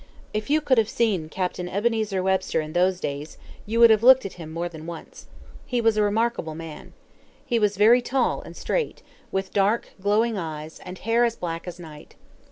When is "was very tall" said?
7.59-8.41